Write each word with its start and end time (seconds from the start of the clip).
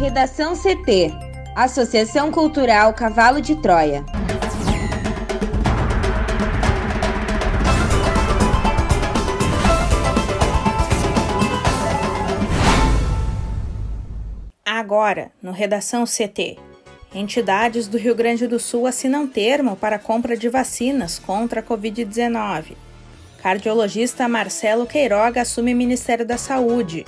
Redação 0.00 0.54
CT 0.56 1.12
Associação 1.54 2.32
Cultural 2.32 2.94
Cavalo 2.94 3.38
de 3.38 3.54
Troia. 3.56 4.02
Agora, 14.64 15.30
no 15.42 15.52
Redação 15.52 16.06
CT. 16.06 16.56
Entidades 17.14 17.86
do 17.86 17.98
Rio 17.98 18.14
Grande 18.14 18.46
do 18.46 18.58
Sul 18.58 18.86
assinam 18.86 19.26
termo 19.26 19.76
para 19.76 19.98
compra 19.98 20.34
de 20.34 20.48
vacinas 20.48 21.18
contra 21.18 21.60
a 21.60 21.62
Covid-19. 21.62 22.72
Cardiologista 23.42 24.26
Marcelo 24.26 24.86
Queiroga 24.86 25.42
assume 25.42 25.74
Ministério 25.74 26.24
da 26.24 26.38
Saúde. 26.38 27.04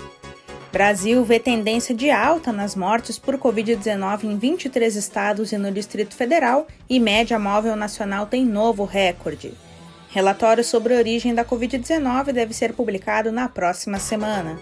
Brasil 0.73 1.23
vê 1.23 1.39
tendência 1.39 1.95
de 1.95 2.11
alta 2.11 2.51
nas 2.51 2.75
mortes 2.75 3.19
por 3.19 3.37
Covid-19 3.37 4.25
em 4.25 4.39
23 4.39 4.97
estados 4.97 5.53
e 5.53 5.59
no 5.59 5.71
Distrito 5.71 6.17
Federal 6.17 6.67
e 6.89 6.99
média 6.99 7.39
móvel 7.39 7.77
nacional 7.77 8.25
tem 8.25 8.43
novo 8.47 8.87
recorde. 8.87 9.53
Relatório 10.09 10.65
sobre 10.65 10.95
a 10.95 10.97
origem 10.97 11.35
da 11.35 11.45
Covid-19 11.45 12.33
deve 12.33 12.55
ser 12.55 12.73
publicado 12.73 13.31
na 13.31 13.51
próxima 13.51 13.99
semana. 13.99 14.59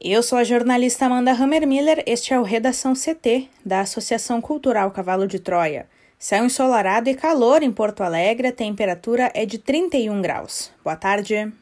Eu 0.00 0.22
sou 0.22 0.38
a 0.38 0.44
jornalista 0.44 1.04
Amanda 1.04 1.32
Hammermiller, 1.32 2.02
este 2.06 2.32
é 2.32 2.40
o 2.40 2.42
Redação 2.42 2.94
CT, 2.94 3.50
da 3.64 3.80
Associação 3.80 4.40
Cultural 4.40 4.90
Cavalo 4.90 5.26
de 5.26 5.38
Troia. 5.38 5.86
Céu 6.24 6.46
ensolarado 6.46 7.10
e 7.10 7.14
calor 7.14 7.62
em 7.62 7.70
Porto 7.70 8.02
Alegre, 8.02 8.48
a 8.48 8.52
temperatura 8.52 9.30
é 9.34 9.44
de 9.44 9.58
31 9.58 10.22
graus. 10.22 10.72
Boa 10.82 10.96
tarde. 10.96 11.52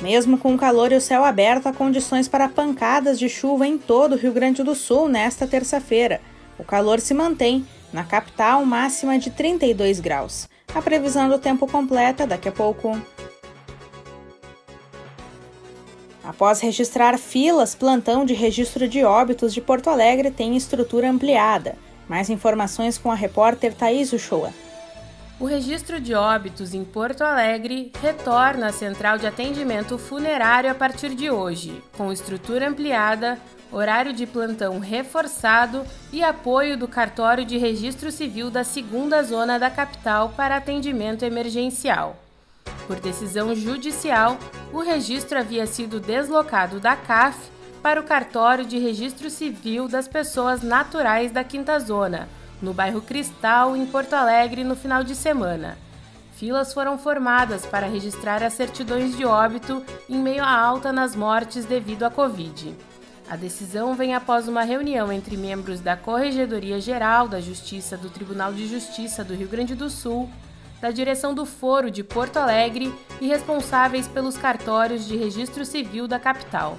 Mesmo 0.00 0.36
com 0.38 0.56
o 0.56 0.58
calor 0.58 0.90
e 0.90 0.96
o 0.96 1.00
céu 1.00 1.24
aberto, 1.24 1.68
há 1.68 1.72
condições 1.72 2.26
para 2.26 2.48
pancadas 2.48 3.16
de 3.16 3.28
chuva 3.28 3.64
em 3.64 3.78
todo 3.78 4.16
o 4.16 4.18
Rio 4.18 4.32
Grande 4.32 4.64
do 4.64 4.74
Sul 4.74 5.06
nesta 5.06 5.46
terça-feira. 5.46 6.20
O 6.58 6.64
calor 6.64 6.98
se 6.98 7.14
mantém, 7.14 7.64
na 7.92 8.02
capital, 8.02 8.66
máxima 8.66 9.20
de 9.20 9.30
32 9.30 10.00
graus. 10.00 10.48
A 10.74 10.82
previsão 10.82 11.28
do 11.28 11.38
tempo 11.38 11.64
completa 11.68 12.26
daqui 12.26 12.48
a 12.48 12.52
pouco. 12.52 13.00
Após 16.32 16.60
registrar 16.60 17.18
filas, 17.18 17.74
plantão 17.74 18.24
de 18.24 18.32
registro 18.32 18.88
de 18.88 19.04
óbitos 19.04 19.52
de 19.52 19.60
Porto 19.60 19.90
Alegre 19.90 20.30
tem 20.30 20.56
estrutura 20.56 21.10
ampliada. 21.10 21.76
Mais 22.08 22.30
informações 22.30 22.96
com 22.96 23.12
a 23.12 23.14
repórter 23.14 23.74
Thaís 23.74 24.14
Uchoa. 24.14 24.50
O 25.38 25.44
registro 25.44 26.00
de 26.00 26.14
óbitos 26.14 26.72
em 26.72 26.84
Porto 26.84 27.20
Alegre 27.20 27.92
retorna 28.00 28.68
à 28.68 28.72
central 28.72 29.18
de 29.18 29.26
atendimento 29.26 29.98
funerário 29.98 30.70
a 30.70 30.74
partir 30.74 31.14
de 31.14 31.30
hoje, 31.30 31.82
com 31.98 32.10
estrutura 32.10 32.66
ampliada, 32.66 33.38
horário 33.70 34.14
de 34.14 34.26
plantão 34.26 34.78
reforçado 34.78 35.84
e 36.10 36.24
apoio 36.24 36.78
do 36.78 36.88
cartório 36.88 37.44
de 37.44 37.58
registro 37.58 38.10
civil 38.10 38.50
da 38.50 38.64
segunda 38.64 39.22
zona 39.22 39.58
da 39.58 39.68
capital 39.68 40.30
para 40.34 40.56
atendimento 40.56 41.26
emergencial. 41.26 42.21
Por 42.86 42.98
decisão 43.00 43.54
judicial, 43.54 44.36
o 44.72 44.80
registro 44.80 45.38
havia 45.38 45.66
sido 45.66 46.00
deslocado 46.00 46.80
da 46.80 46.96
CAF 46.96 47.38
para 47.82 48.00
o 48.00 48.04
cartório 48.04 48.64
de 48.64 48.78
registro 48.78 49.28
civil 49.30 49.88
das 49.88 50.06
pessoas 50.06 50.62
naturais 50.62 51.30
da 51.32 51.42
Quinta 51.42 51.78
Zona, 51.78 52.28
no 52.60 52.72
bairro 52.72 53.00
Cristal, 53.00 53.76
em 53.76 53.84
Porto 53.86 54.14
Alegre, 54.14 54.62
no 54.62 54.76
final 54.76 55.02
de 55.02 55.14
semana. 55.14 55.76
Filas 56.32 56.72
foram 56.72 56.98
formadas 56.98 57.66
para 57.66 57.86
registrar 57.86 58.42
as 58.42 58.54
certidões 58.54 59.16
de 59.16 59.24
óbito 59.24 59.82
em 60.08 60.18
meio 60.18 60.42
à 60.42 60.50
alta 60.50 60.92
nas 60.92 61.14
mortes 61.14 61.64
devido 61.64 62.04
à 62.04 62.10
Covid. 62.10 62.74
A 63.30 63.36
decisão 63.36 63.94
vem 63.94 64.14
após 64.14 64.48
uma 64.48 64.62
reunião 64.62 65.12
entre 65.12 65.36
membros 65.36 65.80
da 65.80 65.96
Corregedoria 65.96 66.80
Geral 66.80 67.28
da 67.28 67.40
Justiça 67.40 67.96
do 67.96 68.10
Tribunal 68.10 68.52
de 68.52 68.66
Justiça 68.66 69.22
do 69.22 69.34
Rio 69.34 69.48
Grande 69.48 69.74
do 69.74 69.88
Sul 69.88 70.28
da 70.82 70.90
direção 70.90 71.32
do 71.32 71.46
Foro 71.46 71.92
de 71.92 72.02
Porto 72.02 72.38
Alegre 72.38 72.92
e 73.20 73.28
responsáveis 73.28 74.08
pelos 74.08 74.36
cartórios 74.36 75.06
de 75.06 75.16
registro 75.16 75.64
civil 75.64 76.08
da 76.08 76.18
capital. 76.18 76.76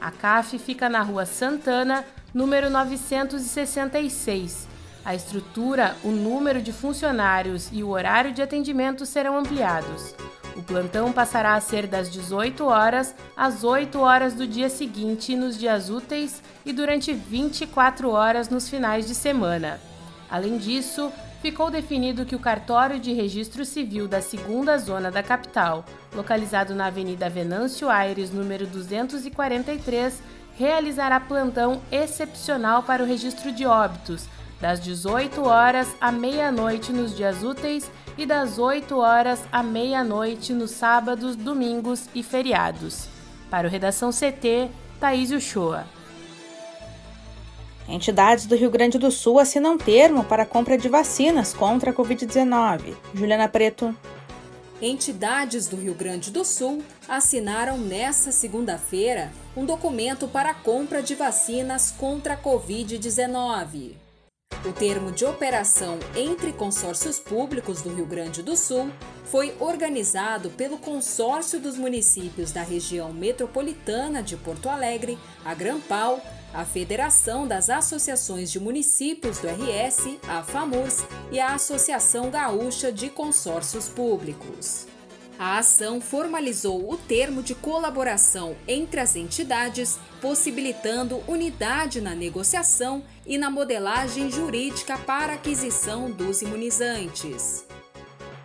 A 0.00 0.10
CAF 0.10 0.58
fica 0.58 0.88
na 0.88 1.02
Rua 1.02 1.26
Santana, 1.26 2.06
número 2.32 2.70
966. 2.70 4.66
A 5.04 5.14
estrutura, 5.14 5.94
o 6.02 6.08
número 6.08 6.62
de 6.62 6.72
funcionários 6.72 7.68
e 7.70 7.84
o 7.84 7.90
horário 7.90 8.32
de 8.32 8.40
atendimento 8.40 9.04
serão 9.04 9.36
ampliados. 9.36 10.14
O 10.56 10.62
plantão 10.62 11.12
passará 11.12 11.54
a 11.54 11.60
ser 11.60 11.86
das 11.86 12.10
18 12.10 12.64
horas 12.64 13.14
às 13.36 13.62
8 13.62 14.00
horas 14.00 14.32
do 14.32 14.46
dia 14.46 14.70
seguinte 14.70 15.36
nos 15.36 15.58
dias 15.58 15.90
úteis 15.90 16.42
e 16.64 16.72
durante 16.72 17.12
24 17.12 18.08
horas 18.08 18.48
nos 18.48 18.70
finais 18.70 19.06
de 19.06 19.14
semana. 19.14 19.78
Além 20.30 20.56
disso, 20.56 21.12
ficou 21.44 21.70
definido 21.70 22.24
que 22.24 22.34
o 22.34 22.38
cartório 22.38 22.98
de 22.98 23.12
registro 23.12 23.66
civil 23.66 24.08
da 24.08 24.22
segunda 24.22 24.78
zona 24.78 25.10
da 25.10 25.22
capital, 25.22 25.84
localizado 26.14 26.74
na 26.74 26.86
Avenida 26.86 27.28
Venâncio 27.28 27.90
Aires, 27.90 28.32
número 28.32 28.66
243, 28.66 30.22
realizará 30.56 31.20
plantão 31.20 31.82
excepcional 31.92 32.82
para 32.82 33.02
o 33.02 33.06
registro 33.06 33.52
de 33.52 33.66
óbitos, 33.66 34.26
das 34.58 34.82
18 34.82 35.42
horas 35.42 35.94
à 36.00 36.10
meia-noite 36.10 36.94
nos 36.94 37.14
dias 37.14 37.42
úteis 37.42 37.90
e 38.16 38.24
das 38.24 38.58
8 38.58 38.96
horas 38.96 39.44
à 39.52 39.62
meia-noite 39.62 40.54
nos 40.54 40.70
sábados, 40.70 41.36
domingos 41.36 42.08
e 42.14 42.22
feriados. 42.22 43.06
Para 43.50 43.68
o 43.68 43.70
Redação 43.70 44.08
CT, 44.08 44.70
Thaís 44.98 45.30
Uchoa. 45.30 45.84
Entidades 47.88 48.46
do 48.46 48.56
Rio 48.56 48.70
Grande 48.70 48.98
do 48.98 49.10
Sul 49.10 49.38
assinam 49.38 49.76
termo 49.76 50.24
para 50.24 50.44
a 50.44 50.46
compra 50.46 50.78
de 50.78 50.88
vacinas 50.88 51.52
contra 51.52 51.90
a 51.90 51.94
Covid-19. 51.94 52.96
Juliana 53.14 53.46
Preto. 53.46 53.94
Entidades 54.80 55.68
do 55.68 55.76
Rio 55.76 55.94
Grande 55.94 56.30
do 56.30 56.44
Sul 56.44 56.82
assinaram 57.06 57.76
nesta 57.78 58.32
segunda-feira 58.32 59.30
um 59.56 59.64
documento 59.64 60.26
para 60.26 60.50
a 60.50 60.54
compra 60.54 61.02
de 61.02 61.14
vacinas 61.14 61.90
contra 61.90 62.34
a 62.34 62.36
Covid-19. 62.36 63.92
O 64.66 64.72
termo 64.72 65.12
de 65.12 65.26
operação 65.26 65.98
entre 66.16 66.52
consórcios 66.52 67.18
públicos 67.18 67.82
do 67.82 67.94
Rio 67.94 68.06
Grande 68.06 68.42
do 68.42 68.56
Sul 68.56 68.90
foi 69.26 69.54
organizado 69.60 70.48
pelo 70.50 70.78
Consórcio 70.78 71.60
dos 71.60 71.76
Municípios 71.76 72.50
da 72.50 72.62
Região 72.62 73.12
Metropolitana 73.12 74.22
de 74.22 74.36
Porto 74.36 74.70
Alegre, 74.70 75.18
a 75.44 75.54
Grampal, 75.54 76.20
a 76.54 76.64
Federação 76.64 77.46
das 77.48 77.68
Associações 77.68 78.50
de 78.50 78.60
Municípios 78.60 79.38
do 79.38 79.48
RS, 79.48 80.18
a 80.28 80.42
FAMURS, 80.44 81.04
e 81.32 81.40
a 81.40 81.54
Associação 81.54 82.30
Gaúcha 82.30 82.92
de 82.92 83.10
Consórcios 83.10 83.88
Públicos. 83.88 84.86
A 85.36 85.58
ação 85.58 86.00
formalizou 86.00 86.88
o 86.88 86.96
termo 86.96 87.42
de 87.42 87.56
colaboração 87.56 88.56
entre 88.68 89.00
as 89.00 89.16
entidades, 89.16 89.98
possibilitando 90.20 91.24
unidade 91.26 92.00
na 92.00 92.14
negociação 92.14 93.02
e 93.26 93.36
na 93.36 93.50
modelagem 93.50 94.30
jurídica 94.30 94.96
para 94.96 95.32
aquisição 95.32 96.08
dos 96.08 96.40
imunizantes. 96.40 97.66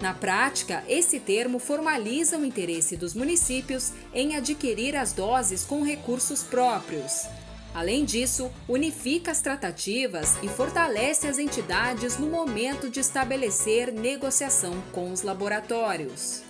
Na 0.01 0.13
prática, 0.13 0.83
esse 0.87 1.19
termo 1.19 1.59
formaliza 1.59 2.37
o 2.37 2.45
interesse 2.45 2.97
dos 2.97 3.13
municípios 3.13 3.91
em 4.11 4.35
adquirir 4.35 4.95
as 4.95 5.13
doses 5.13 5.63
com 5.63 5.83
recursos 5.83 6.41
próprios. 6.41 7.27
Além 7.73 8.03
disso, 8.03 8.51
unifica 8.67 9.31
as 9.31 9.41
tratativas 9.41 10.37
e 10.41 10.47
fortalece 10.47 11.27
as 11.27 11.37
entidades 11.37 12.17
no 12.17 12.27
momento 12.27 12.89
de 12.89 12.99
estabelecer 12.99 13.91
negociação 13.91 14.81
com 14.91 15.11
os 15.11 15.21
laboratórios. 15.21 16.43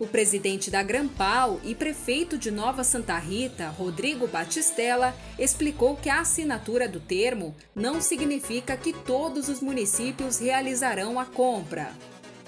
O 0.00 0.06
presidente 0.06 0.70
da 0.70 0.82
Grampal 0.82 1.60
e 1.62 1.74
prefeito 1.74 2.36
de 2.36 2.50
Nova 2.50 2.82
Santa 2.82 3.16
Rita, 3.18 3.68
Rodrigo 3.68 4.26
Batistella, 4.26 5.14
explicou 5.38 5.94
que 5.96 6.08
a 6.08 6.20
assinatura 6.20 6.88
do 6.88 6.98
termo 6.98 7.54
não 7.74 8.00
significa 8.00 8.76
que 8.76 8.92
todos 8.92 9.48
os 9.48 9.60
municípios 9.60 10.38
realizarão 10.38 11.20
a 11.20 11.24
compra. 11.24 11.92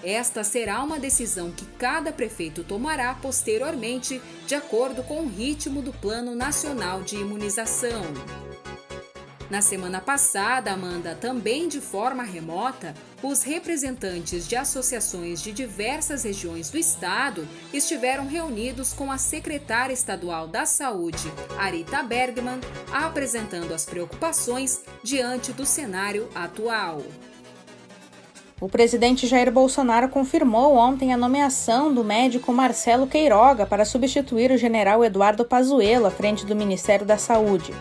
Esta 0.04 0.44
será 0.44 0.82
uma 0.82 0.98
decisão 0.98 1.50
que 1.50 1.64
cada 1.78 2.12
prefeito 2.12 2.62
tomará 2.62 3.14
posteriormente, 3.14 4.20
de 4.46 4.54
acordo 4.54 5.02
com 5.02 5.22
o 5.22 5.28
ritmo 5.28 5.80
do 5.80 5.94
Plano 5.94 6.34
Nacional 6.34 7.02
de 7.02 7.16
Imunização. 7.16 8.02
Na 9.48 9.62
semana 9.62 10.02
passada, 10.02 10.72
Amanda, 10.72 11.14
também 11.14 11.68
de 11.68 11.80
forma 11.80 12.22
remota, 12.22 12.94
os 13.22 13.42
representantes 13.42 14.46
de 14.46 14.56
associações 14.56 15.40
de 15.40 15.52
diversas 15.52 16.24
regiões 16.24 16.68
do 16.68 16.76
estado 16.76 17.48
estiveram 17.72 18.26
reunidos 18.26 18.92
com 18.92 19.10
a 19.10 19.16
secretária 19.16 19.94
estadual 19.94 20.48
da 20.48 20.66
Saúde, 20.66 21.32
Arita 21.58 22.02
Bergman, 22.02 22.60
apresentando 22.92 23.72
as 23.72 23.86
preocupações 23.86 24.82
diante 25.02 25.52
do 25.52 25.64
cenário 25.64 26.28
atual. 26.34 27.02
O 28.64 28.68
presidente 28.68 29.26
Jair 29.26 29.52
Bolsonaro 29.52 30.08
confirmou 30.08 30.74
ontem 30.74 31.12
a 31.12 31.18
nomeação 31.18 31.92
do 31.92 32.02
médico 32.02 32.50
Marcelo 32.50 33.06
Queiroga 33.06 33.66
para 33.66 33.84
substituir 33.84 34.50
o 34.50 34.56
general 34.56 35.04
Eduardo 35.04 35.44
Pazuello 35.44 36.06
à 36.06 36.10
frente 36.10 36.46
do 36.46 36.56
Ministério 36.56 37.04
da 37.04 37.18
Saúde. 37.18 37.74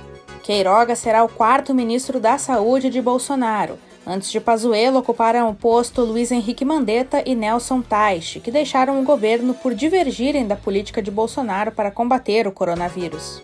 Queiroga 0.44 0.94
será 0.94 1.24
o 1.24 1.30
quarto 1.30 1.74
ministro 1.74 2.20
da 2.20 2.38
Saúde 2.38 2.90
de 2.90 3.02
Bolsonaro. 3.02 3.80
Antes 4.06 4.30
de 4.30 4.42
Pazuello, 4.42 5.00
ocuparam 5.00 5.50
o 5.50 5.56
posto 5.56 6.02
Luiz 6.02 6.34
Henrique 6.34 6.66
Mandetta 6.66 7.24
e 7.26 7.34
Nelson 7.34 7.82
Teich, 7.82 8.42
que 8.42 8.52
deixaram 8.52 9.00
o 9.00 9.06
governo 9.06 9.54
por 9.54 9.74
divergirem 9.74 10.46
da 10.46 10.58
política 10.58 11.02
de 11.02 11.10
Bolsonaro 11.10 11.72
para 11.72 11.92
combater 11.92 12.46
o 12.46 12.52
coronavírus. 12.52 13.42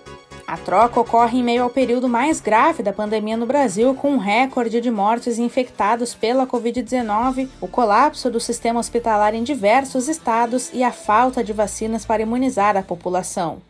A 0.50 0.57
troca 0.57 1.00
ocorre 1.00 1.38
em 1.38 1.44
meio 1.44 1.62
ao 1.62 1.69
período 1.69 2.10
mais 2.10 2.42
grave 2.42 2.81
da 2.81 2.92
pandemia 2.92 3.38
no 3.38 3.46
Brasil, 3.46 3.94
com 3.94 4.13
um 4.13 4.18
recorde 4.18 4.81
de 4.81 4.90
mortes 4.90 5.38
infectados 5.38 6.16
pela 6.16 6.48
Covid-19, 6.48 7.48
o 7.62 7.68
colapso 7.68 8.31
do 8.31 8.40
sistema 8.40 8.80
hospitalar 8.80 9.36
em 9.36 9.44
diversos 9.44 10.07
estados 10.07 10.72
e 10.74 10.84
a 10.84 10.92
falta 10.92 11.44
de 11.44 11.54
vacinas 11.54 12.04
para 12.04 12.24
imunizar 12.24 12.75
a 12.75 12.81
população. 12.81 13.62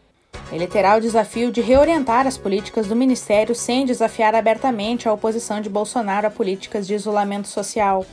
Ele 0.53 0.67
terá 0.67 0.95
o 0.95 1.01
desafio 1.01 1.51
de 1.51 1.59
reorientar 1.59 2.25
as 2.25 2.37
políticas 2.37 2.87
do 2.87 2.95
Ministério 2.95 3.53
sem 3.53 3.85
desafiar 3.85 4.33
abertamente 4.33 5.05
a 5.05 5.11
oposição 5.11 5.59
de 5.59 5.67
Bolsonaro 5.67 6.27
a 6.27 6.31
políticas 6.31 6.87
de 6.87 6.95
isolamento 6.95 7.49
social. 7.49 8.05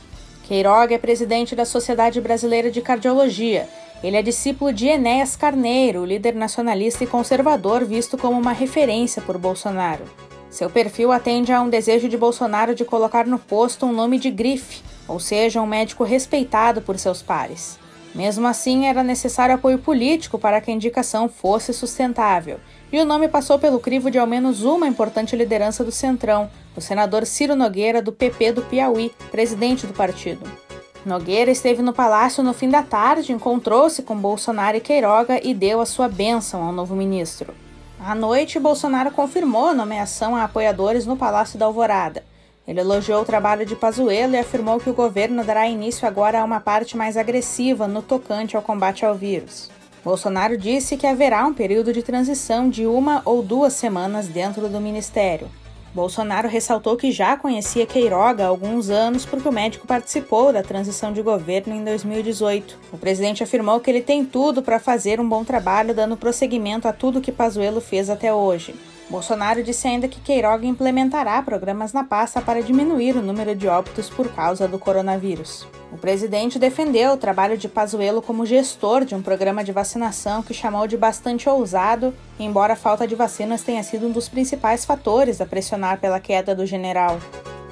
Queiroga 0.43 0.93
é 0.93 0.97
presidente 0.97 1.55
da 1.55 1.63
Sociedade 1.63 2.19
Brasileira 2.19 2.69
de 2.69 2.81
Cardiologia 2.81 3.69
ele 4.03 4.17
é 4.17 4.21
discípulo 4.21 4.71
de 4.71 4.87
Enéas 4.87 5.35
Carneiro, 5.35 6.05
líder 6.05 6.35
nacionalista 6.35 7.03
e 7.03 7.07
conservador 7.07 7.83
visto 7.83 8.17
como 8.17 8.39
uma 8.39 8.51
referência 8.51 9.21
por 9.21 9.37
Bolsonaro. 9.37 10.03
Seu 10.49 10.69
perfil 10.69 11.11
atende 11.11 11.51
a 11.51 11.61
um 11.61 11.69
desejo 11.69 12.07
de 12.07 12.17
Bolsonaro 12.17 12.73
de 12.73 12.85
colocar 12.85 13.25
no 13.25 13.39
posto 13.39 13.85
um 13.85 13.91
nome 13.91 14.17
de 14.19 14.29
grife, 14.29 14.81
ou 15.07 15.19
seja, 15.19 15.61
um 15.61 15.67
médico 15.67 16.03
respeitado 16.03 16.81
por 16.81 16.97
seus 16.97 17.21
pares. 17.21 17.79
Mesmo 18.15 18.47
assim, 18.47 18.87
era 18.87 19.03
necessário 19.03 19.55
apoio 19.55 19.77
político 19.77 20.39
para 20.39 20.59
que 20.61 20.71
a 20.71 20.73
indicação 20.73 21.27
fosse 21.27 21.73
sustentável, 21.73 22.59
e 22.91 22.99
o 22.99 23.05
nome 23.05 23.27
passou 23.27 23.59
pelo 23.59 23.79
crivo 23.79 24.09
de 24.09 24.17
ao 24.17 24.25
menos 24.25 24.63
uma 24.63 24.87
importante 24.87 25.35
liderança 25.35 25.83
do 25.83 25.91
Centrão, 25.91 26.49
o 26.75 26.81
senador 26.81 27.25
Ciro 27.25 27.55
Nogueira, 27.55 28.01
do 28.01 28.11
PP 28.11 28.53
do 28.53 28.61
Piauí, 28.63 29.11
presidente 29.29 29.85
do 29.85 29.93
partido. 29.93 30.66
Nogueira 31.05 31.51
esteve 31.51 31.81
no 31.81 31.93
palácio 31.93 32.43
no 32.43 32.53
fim 32.53 32.69
da 32.69 32.83
tarde, 32.83 33.31
encontrou-se 33.31 34.01
com 34.01 34.15
Bolsonaro 34.15 34.77
e 34.77 34.81
Queiroga 34.81 35.39
e 35.41 35.53
deu 35.53 35.79
a 35.79 35.85
sua 35.85 36.09
bênção 36.09 36.63
ao 36.63 36.73
novo 36.73 36.95
ministro. 36.95 37.53
À 37.99 38.13
noite, 38.13 38.59
Bolsonaro 38.59 39.11
confirmou 39.11 39.67
a 39.67 39.73
nomeação 39.73 40.35
a 40.35 40.43
apoiadores 40.43 41.05
no 41.05 41.17
Palácio 41.17 41.57
da 41.57 41.65
Alvorada. 41.65 42.23
Ele 42.67 42.81
elogiou 42.81 43.21
o 43.21 43.25
trabalho 43.25 43.65
de 43.65 43.75
Pazuello 43.75 44.33
e 44.33 44.37
afirmou 44.37 44.79
que 44.79 44.89
o 44.89 44.93
governo 44.93 45.43
dará 45.43 45.67
início 45.67 46.05
agora 46.05 46.41
a 46.41 46.43
uma 46.43 46.59
parte 46.59 46.97
mais 46.97 47.15
agressiva 47.15 47.87
no 47.87 48.01
tocante 48.01 48.57
ao 48.57 48.61
combate 48.61 49.05
ao 49.05 49.15
vírus. 49.15 49.69
Bolsonaro 50.03 50.57
disse 50.57 50.97
que 50.97 51.07
haverá 51.07 51.45
um 51.45 51.53
período 51.53 51.93
de 51.93 52.03
transição 52.03 52.69
de 52.69 52.85
uma 52.85 53.21
ou 53.25 53.41
duas 53.41 53.73
semanas 53.73 54.27
dentro 54.27 54.67
do 54.67 54.81
ministério. 54.81 55.49
Bolsonaro 55.93 56.47
ressaltou 56.47 56.95
que 56.95 57.11
já 57.11 57.35
conhecia 57.37 57.85
Queiroga 57.85 58.43
há 58.43 58.47
alguns 58.47 58.89
anos 58.89 59.25
porque 59.25 59.47
o 59.47 59.51
médico 59.51 59.87
participou 59.87 60.53
da 60.53 60.61
transição 60.61 61.11
de 61.11 61.21
governo 61.21 61.73
em 61.73 61.83
2018. 61.83 62.77
O 62.91 62.97
presidente 62.97 63.43
afirmou 63.43 63.79
que 63.79 63.89
ele 63.89 64.01
tem 64.01 64.23
tudo 64.23 64.61
para 64.61 64.79
fazer 64.79 65.19
um 65.19 65.27
bom 65.27 65.43
trabalho, 65.43 65.93
dando 65.93 66.17
prosseguimento 66.17 66.87
a 66.87 66.93
tudo 66.93 67.21
que 67.21 67.31
Pazuello 67.31 67.81
fez 67.81 68.09
até 68.09 68.33
hoje. 68.33 68.75
Bolsonaro 69.09 69.63
disse 69.63 69.87
ainda 69.87 70.07
que 70.09 70.19
Queiroga 70.19 70.65
implementará 70.65 71.41
programas 71.41 71.93
na 71.93 72.03
pasta 72.03 72.41
para 72.41 72.61
diminuir 72.61 73.15
o 73.15 73.21
número 73.21 73.55
de 73.55 73.65
óbitos 73.65 74.09
por 74.09 74.27
causa 74.33 74.67
do 74.67 74.77
coronavírus. 74.77 75.65
O 75.93 75.97
presidente 75.97 76.59
defendeu 76.59 77.13
o 77.13 77.17
trabalho 77.17 77.57
de 77.57 77.69
Pazuello 77.69 78.21
como 78.21 78.45
gestor 78.45 79.05
de 79.05 79.15
um 79.15 79.21
programa 79.21 79.63
de 79.63 79.71
vacinação 79.71 80.43
que 80.43 80.53
chamou 80.53 80.85
de 80.87 80.97
bastante 80.97 81.47
ousado, 81.47 82.13
embora 82.37 82.73
a 82.73 82.75
falta 82.75 83.07
de 83.07 83.15
vacinas 83.15 83.61
tenha 83.61 83.81
sido 83.81 84.07
um 84.07 84.11
dos 84.11 84.27
principais 84.27 84.83
fatores 84.83 85.39
a 85.39 85.45
pressionar 85.45 86.01
pela 86.01 86.19
queda 86.19 86.53
do 86.53 86.65
general. 86.65 87.17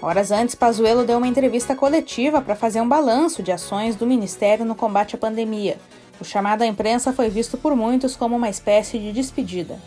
Horas 0.02 0.32
antes, 0.32 0.56
Pazuello 0.56 1.04
deu 1.04 1.18
uma 1.18 1.28
entrevista 1.28 1.76
coletiva 1.76 2.42
para 2.42 2.56
fazer 2.56 2.80
um 2.80 2.88
balanço 2.88 3.44
de 3.44 3.52
ações 3.52 3.98
do 3.98 4.06
ministério 4.06 4.64
no 4.64 4.76
combate 4.76 5.16
à 5.16 5.18
pandemia. 5.18 5.78
O 6.18 6.24
chamado 6.24 6.62
à 6.62 6.66
imprensa 6.66 7.12
foi 7.12 7.30
visto 7.30 7.58
por 7.58 7.76
muitos 7.76 8.16
como 8.16 8.38
uma 8.38 8.50
espécie 8.50 8.98
de 9.00 9.12
despedida. 9.12 9.78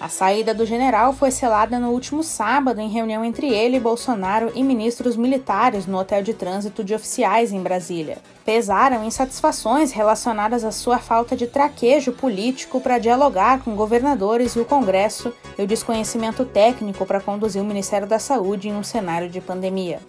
A 0.00 0.08
saída 0.08 0.54
do 0.54 0.64
general 0.64 1.12
foi 1.12 1.30
selada 1.30 1.78
no 1.78 1.90
último 1.90 2.22
sábado 2.22 2.80
em 2.80 2.88
reunião 2.88 3.22
entre 3.22 3.52
ele, 3.52 3.78
Bolsonaro 3.78 4.50
e 4.54 4.64
ministros 4.64 5.14
militares 5.14 5.86
no 5.86 5.98
hotel 5.98 6.22
de 6.22 6.32
trânsito 6.32 6.82
de 6.82 6.94
oficiais 6.94 7.52
em 7.52 7.60
Brasília. 7.60 8.16
Pesaram 8.42 9.04
insatisfações 9.04 9.92
relacionadas 9.92 10.64
à 10.64 10.72
sua 10.72 10.96
falta 10.96 11.36
de 11.36 11.46
traquejo 11.46 12.12
político 12.12 12.80
para 12.80 12.96
dialogar 12.96 13.62
com 13.62 13.76
governadores 13.76 14.56
e 14.56 14.60
o 14.60 14.64
Congresso 14.64 15.34
e 15.58 15.62
o 15.62 15.66
desconhecimento 15.66 16.46
técnico 16.46 17.04
para 17.04 17.20
conduzir 17.20 17.60
o 17.60 17.66
Ministério 17.66 18.08
da 18.08 18.18
Saúde 18.18 18.70
em 18.70 18.74
um 18.74 18.82
cenário 18.82 19.28
de 19.28 19.38
pandemia. 19.38 20.00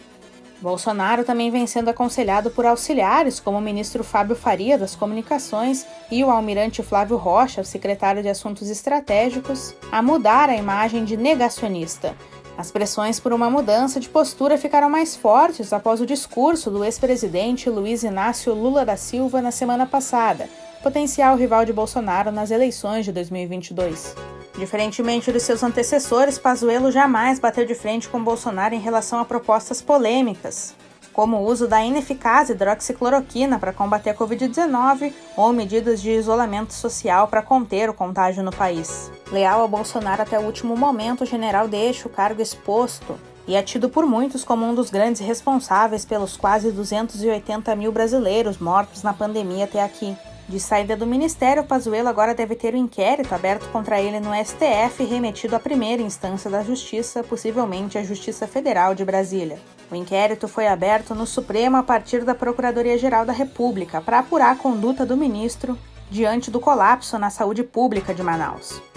Bolsonaro 0.62 1.24
também 1.24 1.50
vem 1.50 1.66
sendo 1.66 1.90
aconselhado 1.90 2.52
por 2.52 2.68
auxiliares 2.68 3.40
como 3.40 3.58
o 3.58 3.62
ministro 3.62 4.04
Fábio 4.04 4.36
Faria 4.36 4.78
das 4.78 4.96
Comunicações 4.96 5.88
e 6.12 6.24
o 6.24 6.30
almirante 6.30 6.84
Flávio 6.84 7.18
Rocha, 7.18 7.64
secretário 7.64 8.22
de 8.22 8.30
Assuntos 8.30 8.70
Estratégicos, 8.70 9.74
a 9.92 10.04
mudar 10.04 10.50
a 10.50 10.56
imagem 10.56 11.04
de 11.04 11.18
negacionista. 11.18 12.16
As 12.56 12.70
pressões 12.70 13.20
por 13.20 13.34
uma 13.34 13.50
mudança 13.50 14.00
de 14.00 14.08
postura 14.08 14.56
ficaram 14.56 14.88
mais 14.88 15.16
fortes 15.16 15.74
após 15.74 16.00
o 16.00 16.06
discurso 16.06 16.70
do 16.70 16.86
ex-presidente 16.86 17.68
Luiz 17.68 18.04
Inácio 18.04 18.54
Lula 18.54 18.86
da 18.86 18.96
Silva 18.96 19.42
na 19.42 19.50
semana 19.50 19.88
passada, 19.88 20.48
potencial 20.84 21.36
rival 21.36 21.66
de 21.66 21.74
Bolsonaro 21.74 22.32
nas 22.32 22.52
eleições 22.52 23.04
de 23.06 23.12
2022. 23.12 24.41
Diferentemente 24.58 25.32
dos 25.32 25.44
seus 25.44 25.64
antecessores, 25.64 26.38
Pazuello 26.38 26.92
jamais 26.92 27.40
bateu 27.40 27.66
de 27.66 27.74
frente 27.74 28.10
com 28.10 28.24
Bolsonaro 28.24 28.76
em 28.76 28.80
relação 28.80 29.20
a 29.20 29.26
propostas 29.26 29.82
polêmicas, 29.82 30.76
como 31.14 31.38
o 31.38 31.46
uso 31.46 31.68
da 31.68 31.82
ineficaz 31.84 32.50
hidroxicloroquina 32.50 33.58
para 33.58 33.74
combater 33.74 34.10
a 34.10 34.16
Covid-19 34.16 35.14
ou 35.38 35.54
medidas 35.54 36.02
de 36.02 36.12
isolamento 36.12 36.74
social 36.74 37.28
para 37.28 37.42
conter 37.42 37.90
o 37.90 37.94
contágio 37.94 38.44
no 38.44 38.52
país. 38.52 39.10
Leal 39.32 39.64
a 39.64 39.68
Bolsonaro 39.68 40.22
até 40.22 40.38
o 40.38 40.44
último 40.44 40.76
momento, 40.76 41.24
o 41.24 41.28
general 41.28 41.68
deixa 41.68 42.08
o 42.08 42.12
cargo 42.12 42.42
exposto 42.42 43.18
e 43.48 43.56
é 43.56 43.64
tido 43.64 43.90
por 43.90 44.06
muitos 44.06 44.44
como 44.44 44.66
um 44.66 44.76
dos 44.76 44.90
grandes 44.90 45.22
responsáveis 45.22 46.06
pelos 46.06 46.38
quase 46.38 46.72
280 46.72 47.76
mil 47.76 47.92
brasileiros 47.92 48.58
mortos 48.58 49.02
na 49.02 49.14
pandemia 49.14 49.66
até 49.66 49.82
aqui. 49.82 50.16
De 50.52 50.60
saída 50.60 50.98
do 50.98 51.08
ministério, 51.08 51.64
Pazuello 51.64 52.10
agora 52.10 52.36
deve 52.36 52.56
ter 52.56 52.74
o 52.74 52.78
um 52.78 52.82
inquérito 52.82 53.34
aberto 53.34 53.70
contra 53.72 54.02
ele 54.02 54.20
no 54.20 54.32
STF 54.36 55.02
remetido 55.06 55.56
à 55.56 55.60
primeira 55.62 56.02
instância 56.02 56.52
da 56.52 56.62
Justiça, 56.62 57.24
possivelmente 57.24 57.98
a 57.98 58.04
Justiça 58.04 58.46
Federal 58.46 58.94
de 58.94 59.06
Brasília. 59.06 59.58
O 59.90 59.96
inquérito 59.96 60.50
foi 60.50 60.68
aberto 60.68 61.16
no 61.16 61.26
Supremo 61.26 61.78
a 61.78 61.84
partir 61.84 62.26
da 62.26 62.36
Procuradoria-Geral 62.36 63.26
da 63.26 63.32
República 63.32 64.02
para 64.02 64.20
apurar 64.20 64.52
a 64.52 64.58
conduta 64.58 65.06
do 65.06 65.16
ministro 65.16 65.78
diante 66.10 66.52
do 66.52 66.60
colapso 66.60 67.18
na 67.18 67.30
saúde 67.30 67.64
pública 67.64 68.14
de 68.14 68.22
Manaus. 68.22 68.91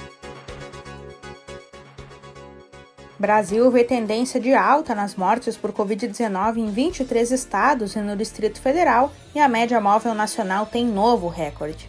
Brasil 3.25 3.71
vê 3.71 3.85
tendência 3.85 4.39
de 4.39 4.53
alta 4.53 4.95
nas 4.95 5.15
mortes 5.15 5.57
por 5.57 5.73
Covid-19 5.73 6.59
em 6.59 6.71
23 6.71 7.31
estados 7.31 7.97
e 7.97 8.01
no 8.01 8.15
Distrito 8.15 8.61
Federal, 8.61 9.11
e 9.35 9.41
a 9.41 9.49
média 9.49 9.81
móvel 9.81 10.15
nacional 10.15 10.67
tem 10.67 10.85
novo 10.85 11.27
recorde. 11.27 11.89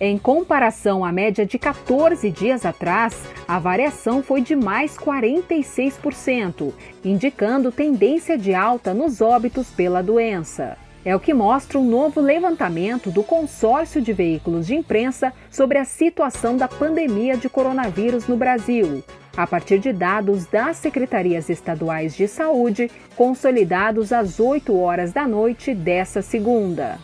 Em 0.00 0.18
comparação 0.18 1.04
à 1.04 1.12
média 1.12 1.46
de 1.46 1.56
14 1.56 2.28
dias 2.32 2.66
atrás, 2.66 3.16
a 3.46 3.60
variação 3.60 4.24
foi 4.24 4.40
de 4.40 4.56
mais 4.56 4.98
46%, 4.98 6.72
indicando 7.04 7.70
tendência 7.70 8.36
de 8.36 8.52
alta 8.52 8.92
nos 8.92 9.20
óbitos 9.20 9.70
pela 9.70 10.02
doença. 10.02 10.76
É 11.04 11.16
o 11.16 11.20
que 11.20 11.34
mostra 11.34 11.78
um 11.78 11.84
novo 11.84 12.20
levantamento 12.20 13.10
do 13.10 13.24
consórcio 13.24 14.00
de 14.00 14.12
veículos 14.12 14.68
de 14.68 14.76
imprensa 14.76 15.32
sobre 15.50 15.78
a 15.78 15.84
situação 15.84 16.56
da 16.56 16.68
pandemia 16.68 17.36
de 17.36 17.48
coronavírus 17.48 18.28
no 18.28 18.36
Brasil, 18.36 19.02
a 19.36 19.44
partir 19.44 19.80
de 19.80 19.92
dados 19.92 20.46
das 20.46 20.76
secretarias 20.76 21.50
estaduais 21.50 22.14
de 22.14 22.28
saúde, 22.28 22.88
consolidados 23.16 24.12
às 24.12 24.38
8 24.38 24.78
horas 24.78 25.12
da 25.12 25.26
noite 25.26 25.74
dessa 25.74 26.22
segunda. 26.22 26.98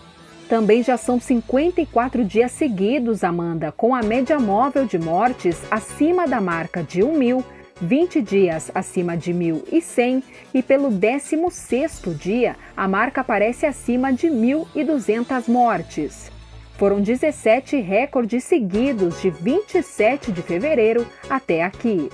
Também 0.48 0.82
já 0.82 0.96
são 0.96 1.20
54 1.20 2.24
dias 2.24 2.52
seguidos, 2.52 3.24
Amanda, 3.24 3.72
com 3.72 3.94
a 3.94 4.02
média 4.02 4.38
móvel 4.38 4.86
de 4.86 4.98
mortes 4.98 5.60
acima 5.70 6.26
da 6.26 6.40
marca 6.40 6.82
de 6.84 7.02
1 7.02 7.18
mil, 7.18 7.44
20 7.80 8.20
dias 8.22 8.70
acima 8.74 9.16
de 9.16 9.32
1.100 9.32 10.22
e 10.52 10.62
pelo 10.62 10.90
16º 10.90 12.14
dia 12.14 12.56
a 12.76 12.88
marca 12.88 13.20
aparece 13.20 13.66
acima 13.66 14.12
de 14.12 14.28
1.200 14.28 15.48
mortes. 15.48 16.30
Foram 16.76 17.00
17 17.00 17.80
recordes 17.80 18.44
seguidos 18.44 19.20
de 19.20 19.30
27 19.30 20.32
de 20.32 20.42
fevereiro 20.42 21.06
até 21.28 21.62
aqui. 21.62 22.08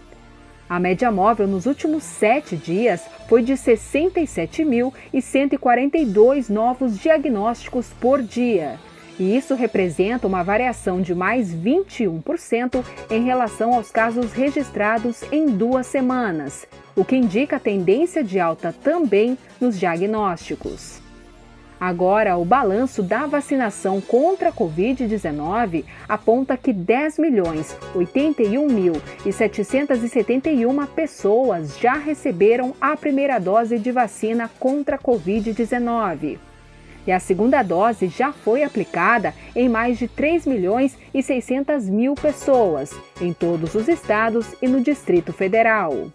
A 0.68 0.78
média 0.78 1.10
móvel 1.10 1.48
nos 1.48 1.66
últimos 1.66 2.04
sete 2.04 2.54
dias 2.54 3.02
foi 3.28 3.42
de 3.42 3.54
67.142 3.54 6.50
novos 6.50 6.96
diagnósticos 6.98 7.88
por 7.98 8.22
dia 8.22 8.78
e 9.18 9.36
isso 9.36 9.54
representa 9.54 10.26
uma 10.26 10.42
variação 10.42 11.00
de 11.00 11.14
mais 11.14 11.52
21% 11.54 12.84
em 13.10 13.24
relação 13.24 13.74
aos 13.74 13.90
casos 13.90 14.32
registrados 14.32 15.22
em 15.32 15.46
duas 15.46 15.86
semanas, 15.86 16.66
o 16.94 17.04
que 17.04 17.16
indica 17.16 17.58
tendência 17.58 18.22
de 18.22 18.38
alta 18.38 18.72
também 18.72 19.36
nos 19.60 19.78
diagnósticos. 19.78 21.00
Agora, 21.80 22.36
o 22.36 22.44
balanço 22.44 23.04
da 23.04 23.24
vacinação 23.26 24.00
contra 24.00 24.48
a 24.48 24.52
Covid-19 24.52 25.84
aponta 26.08 26.56
que 26.56 26.72
10 26.72 27.18
milhões 27.18 27.76
81 27.94 28.66
mil 28.66 28.94
e 29.24 29.32
771 29.32 30.86
pessoas 30.86 31.78
já 31.78 31.94
receberam 31.94 32.74
a 32.80 32.96
primeira 32.96 33.38
dose 33.38 33.78
de 33.78 33.92
vacina 33.92 34.50
contra 34.58 34.96
a 34.96 34.98
Covid-19 34.98 36.47
e 37.08 37.12
a 37.12 37.18
segunda 37.18 37.62
dose 37.62 38.06
já 38.06 38.34
foi 38.34 38.62
aplicada 38.62 39.32
em 39.56 39.66
mais 39.66 39.98
de 39.98 40.06
3 40.06 40.44
milhões 40.44 40.94
e 41.14 41.22
600 41.22 41.88
mil 41.88 42.14
pessoas, 42.14 42.92
em 43.18 43.32
todos 43.32 43.74
os 43.74 43.88
estados 43.88 44.54
e 44.60 44.68
no 44.68 44.82
Distrito 44.82 45.32
Federal. 45.32 46.12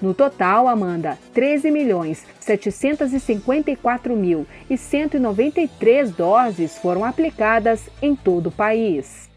No 0.00 0.14
total, 0.14 0.68
Amanda, 0.68 1.18
13 1.34 1.70
milhões 1.70 2.24
754 2.40 4.16
mil 4.16 4.46
e 4.70 4.78
193 4.78 6.10
doses 6.12 6.78
foram 6.78 7.04
aplicadas 7.04 7.90
em 8.00 8.16
todo 8.16 8.46
o 8.46 8.52
país. 8.52 9.28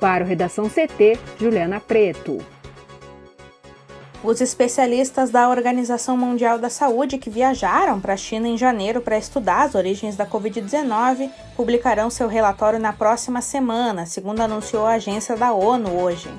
Para 0.00 0.24
o 0.24 0.26
Redação 0.26 0.66
CT, 0.66 1.18
Juliana 1.38 1.78
Preto. 1.78 2.53
Os 4.24 4.40
especialistas 4.40 5.28
da 5.28 5.50
Organização 5.50 6.16
Mundial 6.16 6.58
da 6.58 6.70
Saúde 6.70 7.18
que 7.18 7.28
viajaram 7.28 8.00
para 8.00 8.14
a 8.14 8.16
China 8.16 8.48
em 8.48 8.56
janeiro 8.56 9.02
para 9.02 9.18
estudar 9.18 9.64
as 9.64 9.74
origens 9.74 10.16
da 10.16 10.24
Covid-19 10.24 11.30
publicarão 11.54 12.08
seu 12.08 12.26
relatório 12.26 12.78
na 12.78 12.90
próxima 12.90 13.42
semana, 13.42 14.06
segundo 14.06 14.40
anunciou 14.40 14.86
a 14.86 14.94
agência 14.94 15.36
da 15.36 15.52
ONU 15.52 15.90
hoje. 16.00 16.30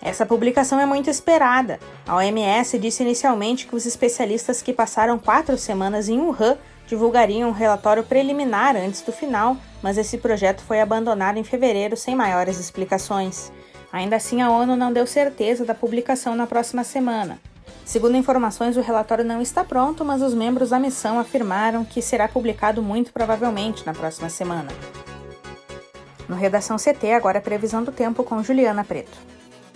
Essa 0.00 0.24
publicação 0.24 0.80
é 0.80 0.86
muito 0.86 1.10
esperada. 1.10 1.78
A 2.06 2.16
OMS 2.16 2.78
disse 2.78 3.02
inicialmente 3.02 3.66
que 3.66 3.76
os 3.76 3.84
especialistas 3.84 4.62
que 4.62 4.72
passaram 4.72 5.18
quatro 5.18 5.58
semanas 5.58 6.08
em 6.08 6.18
Wuhan 6.18 6.56
divulgariam 6.86 7.50
um 7.50 7.52
relatório 7.52 8.04
preliminar 8.04 8.74
antes 8.74 9.02
do 9.02 9.12
final, 9.12 9.54
mas 9.82 9.98
esse 9.98 10.16
projeto 10.16 10.62
foi 10.62 10.80
abandonado 10.80 11.36
em 11.36 11.44
fevereiro 11.44 11.94
sem 11.94 12.16
maiores 12.16 12.58
explicações. 12.58 13.52
Ainda 13.94 14.16
assim, 14.16 14.42
a 14.42 14.50
ONU 14.50 14.74
não 14.74 14.92
deu 14.92 15.06
certeza 15.06 15.64
da 15.64 15.72
publicação 15.72 16.34
na 16.34 16.48
próxima 16.48 16.82
semana. 16.82 17.38
Segundo 17.84 18.16
informações, 18.16 18.76
o 18.76 18.80
relatório 18.80 19.24
não 19.24 19.40
está 19.40 19.62
pronto, 19.62 20.04
mas 20.04 20.20
os 20.20 20.34
membros 20.34 20.70
da 20.70 20.80
missão 20.80 21.16
afirmaram 21.16 21.84
que 21.84 22.02
será 22.02 22.26
publicado 22.26 22.82
muito 22.82 23.12
provavelmente 23.12 23.86
na 23.86 23.94
próxima 23.94 24.28
semana. 24.28 24.66
No 26.28 26.34
Redação 26.34 26.76
CT, 26.76 27.12
agora 27.12 27.38
é 27.38 27.40
previsão 27.40 27.84
do 27.84 27.92
tempo 27.92 28.24
com 28.24 28.42
Juliana 28.42 28.82
Preto 28.82 29.33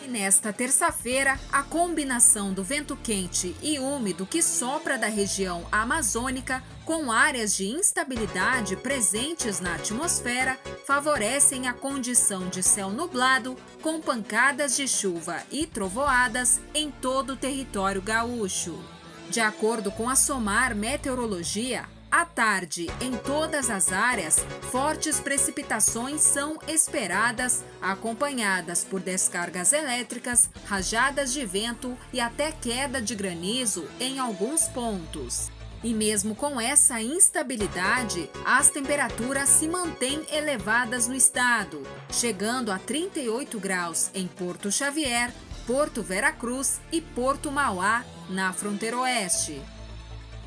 nesta 0.08 0.52
terça-feira, 0.52 1.38
a 1.52 1.62
combinação 1.62 2.52
do 2.52 2.64
vento 2.64 2.96
quente 2.96 3.54
e 3.62 3.78
úmido 3.78 4.26
que 4.26 4.42
sopra 4.42 4.96
da 4.96 5.06
região 5.06 5.66
amazônica, 5.70 6.62
com 6.84 7.12
áreas 7.12 7.54
de 7.54 7.66
instabilidade 7.66 8.74
presentes 8.76 9.60
na 9.60 9.74
atmosfera, 9.74 10.58
favorecem 10.86 11.68
a 11.68 11.74
condição 11.74 12.48
de 12.48 12.62
céu 12.62 12.90
nublado, 12.90 13.56
com 13.82 14.00
pancadas 14.00 14.74
de 14.74 14.88
chuva 14.88 15.42
e 15.52 15.66
trovoadas 15.66 16.60
em 16.74 16.90
todo 16.90 17.34
o 17.34 17.36
território 17.36 18.00
gaúcho. 18.00 18.82
De 19.30 19.40
acordo 19.40 19.92
com 19.92 20.08
a 20.08 20.16
SOMAR 20.16 20.74
Meteorologia, 20.74 21.84
à 22.10 22.24
tarde, 22.24 22.86
em 23.00 23.12
todas 23.12 23.70
as 23.70 23.92
áreas, 23.92 24.38
fortes 24.70 25.20
precipitações 25.20 26.20
são 26.22 26.58
esperadas, 26.66 27.64
acompanhadas 27.80 28.82
por 28.82 29.00
descargas 29.00 29.72
elétricas, 29.72 30.48
rajadas 30.66 31.32
de 31.32 31.44
vento 31.44 31.96
e 32.12 32.20
até 32.20 32.50
queda 32.50 33.00
de 33.00 33.14
granizo 33.14 33.86
em 34.00 34.18
alguns 34.18 34.68
pontos. 34.68 35.50
E 35.82 35.94
mesmo 35.94 36.34
com 36.34 36.60
essa 36.60 37.00
instabilidade, 37.00 38.28
as 38.44 38.68
temperaturas 38.68 39.48
se 39.48 39.68
mantêm 39.68 40.26
elevadas 40.32 41.06
no 41.06 41.14
estado, 41.14 41.82
chegando 42.10 42.72
a 42.72 42.78
38 42.78 43.60
graus 43.60 44.10
em 44.12 44.26
Porto 44.26 44.72
Xavier, 44.72 45.32
Porto 45.66 46.02
Veracruz 46.02 46.80
e 46.90 47.00
Porto 47.00 47.52
Mauá, 47.52 48.04
na 48.28 48.52
fronteira 48.52 48.98
oeste. 48.98 49.62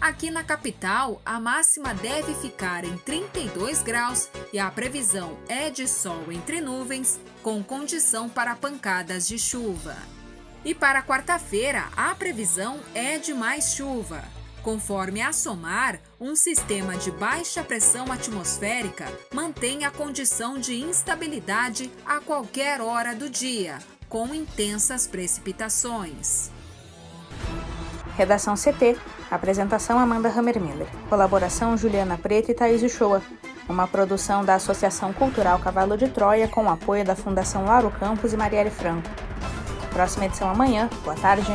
Aqui 0.01 0.31
na 0.31 0.43
capital, 0.43 1.21
a 1.23 1.39
máxima 1.39 1.93
deve 1.93 2.33
ficar 2.33 2.83
em 2.83 2.97
32 2.97 3.83
graus 3.83 4.29
e 4.51 4.57
a 4.57 4.71
previsão 4.71 5.37
é 5.47 5.69
de 5.69 5.87
sol 5.87 6.31
entre 6.31 6.59
nuvens, 6.59 7.19
com 7.43 7.63
condição 7.63 8.27
para 8.27 8.55
pancadas 8.55 9.27
de 9.27 9.37
chuva. 9.37 9.95
E 10.65 10.73
para 10.73 11.03
quarta-feira, 11.03 11.87
a 11.95 12.15
previsão 12.15 12.79
é 12.95 13.19
de 13.19 13.31
mais 13.31 13.75
chuva. 13.75 14.23
Conforme 14.63 15.21
a 15.21 15.31
SOMAR, 15.31 15.99
um 16.19 16.35
sistema 16.35 16.97
de 16.97 17.11
baixa 17.11 17.63
pressão 17.63 18.11
atmosférica 18.11 19.05
mantém 19.31 19.85
a 19.85 19.91
condição 19.91 20.57
de 20.57 20.81
instabilidade 20.81 21.91
a 22.03 22.19
qualquer 22.19 22.81
hora 22.81 23.15
do 23.15 23.29
dia, 23.29 23.77
com 24.09 24.33
intensas 24.33 25.05
precipitações. 25.05 26.49
Redação 28.17 28.55
CT. 28.55 28.99
Apresentação 29.31 29.97
Amanda 29.97 30.27
Hammermiller. 30.27 30.87
Colaboração 31.09 31.77
Juliana 31.77 32.17
Preto 32.17 32.51
e 32.51 32.53
Thaís 32.53 32.83
Uchoa. 32.83 33.21
Uma 33.69 33.87
produção 33.87 34.43
da 34.43 34.55
Associação 34.55 35.13
Cultural 35.13 35.57
Cavalo 35.59 35.97
de 35.97 36.09
Troia 36.09 36.49
com 36.49 36.69
apoio 36.69 37.05
da 37.05 37.15
Fundação 37.15 37.63
Lauro 37.63 37.89
Campos 37.91 38.33
e 38.33 38.37
Marielle 38.37 38.69
Franco. 38.69 39.09
Próxima 39.93 40.25
edição 40.25 40.49
amanhã. 40.49 40.89
Boa 41.05 41.15
tarde. 41.15 41.49